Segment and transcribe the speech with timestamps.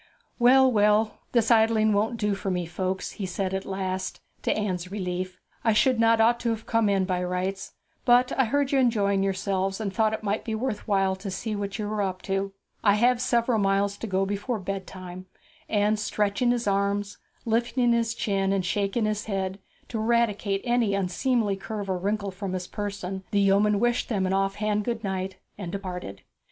[0.39, 4.21] 'Well, well; this idling won't do for me, folks,' he at last said,
[4.55, 5.39] to Anne's relief.
[5.63, 9.79] 'I ought not to have come in, by rights; but I heard you enjoying yourselves,
[9.79, 12.51] and thought it might be worth while to see what you were up to;
[12.83, 15.27] I have several miles to go before bedtime;'
[15.69, 19.59] and stretching his arms, lifting his chin, and shaking his head,
[19.89, 24.33] to eradicate any unseemly curve or wrinkle from his person, the yeoman wished them an
[24.33, 26.23] off hand good night, and departed.